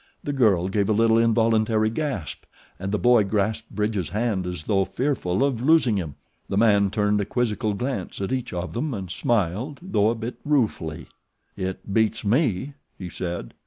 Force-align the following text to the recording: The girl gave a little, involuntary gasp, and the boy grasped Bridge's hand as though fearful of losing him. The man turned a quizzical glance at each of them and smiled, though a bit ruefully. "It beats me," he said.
The 0.23 0.33
girl 0.33 0.67
gave 0.67 0.89
a 0.89 0.93
little, 0.93 1.19
involuntary 1.19 1.91
gasp, 1.91 2.45
and 2.79 2.91
the 2.91 2.97
boy 2.97 3.23
grasped 3.23 3.69
Bridge's 3.69 4.09
hand 4.09 4.47
as 4.47 4.63
though 4.63 4.83
fearful 4.83 5.43
of 5.43 5.61
losing 5.61 5.97
him. 5.97 6.15
The 6.49 6.57
man 6.57 6.89
turned 6.89 7.21
a 7.21 7.25
quizzical 7.25 7.75
glance 7.75 8.19
at 8.19 8.31
each 8.31 8.51
of 8.51 8.73
them 8.73 8.95
and 8.95 9.11
smiled, 9.11 9.77
though 9.79 10.09
a 10.09 10.15
bit 10.15 10.37
ruefully. 10.43 11.05
"It 11.55 11.93
beats 11.93 12.25
me," 12.25 12.73
he 12.97 13.09
said. 13.09 13.53